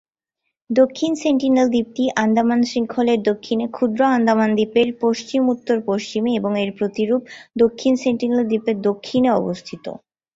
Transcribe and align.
দক্ষিণ 0.69 1.11
সেন্টিনেল 1.15 1.67
দ্বীপটি 1.69 2.03
আন্দামান 2.17 2.59
শৃঙ্খলের 2.63 3.19
দক্ষিণে 3.29 3.65
ক্ষুদ্র 3.69 4.01
আন্দামান 4.11 4.49
দ্বীপের 4.55 4.87
পশ্চিম-উত্তর-পশ্চিমে 5.01 6.31
এবং 6.39 6.51
এর 6.59 6.71
প্রতিরূপ 6.77 7.21
দক্ষিণ 7.55 7.93
সেন্টিনেল 8.03 8.41
দ্বীপের 8.47 8.77
দক্ষিণে 8.87 9.29
অবস্থিত। 9.39 9.85